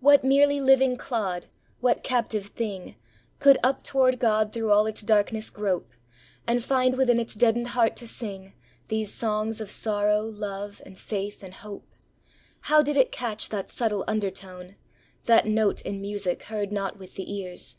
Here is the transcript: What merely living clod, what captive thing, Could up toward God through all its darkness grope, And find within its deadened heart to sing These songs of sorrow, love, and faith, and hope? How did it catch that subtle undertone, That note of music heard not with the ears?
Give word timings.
What 0.00 0.24
merely 0.24 0.62
living 0.62 0.96
clod, 0.96 1.48
what 1.80 2.02
captive 2.02 2.46
thing, 2.46 2.96
Could 3.38 3.58
up 3.62 3.82
toward 3.82 4.18
God 4.18 4.50
through 4.50 4.70
all 4.70 4.86
its 4.86 5.02
darkness 5.02 5.50
grope, 5.50 5.90
And 6.46 6.64
find 6.64 6.96
within 6.96 7.20
its 7.20 7.34
deadened 7.34 7.66
heart 7.76 7.96
to 7.96 8.06
sing 8.06 8.54
These 8.88 9.12
songs 9.12 9.60
of 9.60 9.70
sorrow, 9.70 10.22
love, 10.22 10.80
and 10.86 10.98
faith, 10.98 11.42
and 11.44 11.52
hope? 11.52 11.86
How 12.60 12.80
did 12.82 12.96
it 12.96 13.12
catch 13.12 13.50
that 13.50 13.68
subtle 13.68 14.04
undertone, 14.08 14.76
That 15.26 15.46
note 15.46 15.84
of 15.84 15.92
music 15.96 16.44
heard 16.44 16.72
not 16.72 16.98
with 16.98 17.16
the 17.16 17.30
ears? 17.30 17.76